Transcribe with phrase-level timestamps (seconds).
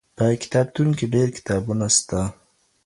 [0.17, 2.21] په کتابتون کي ډېر کتابونه سته.